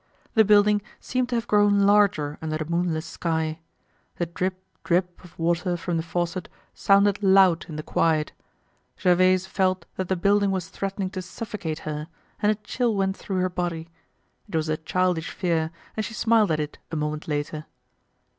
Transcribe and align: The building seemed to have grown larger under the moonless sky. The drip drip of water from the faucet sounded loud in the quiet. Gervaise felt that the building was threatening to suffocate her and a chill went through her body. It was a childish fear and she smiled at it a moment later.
The 0.33 0.43
building 0.43 0.81
seemed 0.99 1.29
to 1.29 1.35
have 1.35 1.47
grown 1.47 1.81
larger 1.81 2.39
under 2.41 2.57
the 2.57 2.65
moonless 2.65 3.05
sky. 3.05 3.59
The 4.15 4.25
drip 4.25 4.59
drip 4.83 5.23
of 5.23 5.37
water 5.37 5.77
from 5.77 5.97
the 5.97 6.01
faucet 6.01 6.49
sounded 6.73 7.21
loud 7.21 7.67
in 7.69 7.75
the 7.75 7.83
quiet. 7.83 8.31
Gervaise 8.99 9.45
felt 9.45 9.85
that 9.97 10.07
the 10.07 10.15
building 10.15 10.49
was 10.49 10.69
threatening 10.69 11.11
to 11.11 11.21
suffocate 11.21 11.81
her 11.85 12.07
and 12.41 12.51
a 12.51 12.55
chill 12.55 12.95
went 12.95 13.15
through 13.15 13.37
her 13.41 13.49
body. 13.49 13.89
It 14.49 14.55
was 14.55 14.69
a 14.69 14.77
childish 14.77 15.29
fear 15.29 15.69
and 15.95 16.03
she 16.03 16.15
smiled 16.15 16.49
at 16.49 16.59
it 16.59 16.79
a 16.91 16.95
moment 16.95 17.27
later. 17.27 17.67